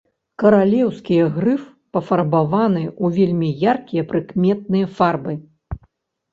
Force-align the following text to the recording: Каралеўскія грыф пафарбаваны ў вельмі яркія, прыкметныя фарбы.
Каралеўскія 0.43 1.27
грыф 1.35 1.61
пафарбаваны 1.97 2.83
ў 2.87 3.05
вельмі 3.21 3.53
яркія, 3.75 4.07
прыкметныя 4.15 4.93
фарбы. 4.99 5.41